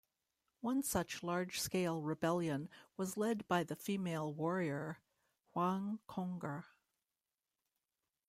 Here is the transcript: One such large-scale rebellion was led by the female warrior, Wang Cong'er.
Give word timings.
One 0.61 0.81
such 0.81 1.21
large-scale 1.21 2.01
rebellion 2.01 2.69
was 2.97 3.17
led 3.17 3.47
by 3.47 3.63
the 3.63 3.75
female 3.75 4.33
warrior, 4.33 4.97
Wang 5.53 5.99
Cong'er. 6.07 6.65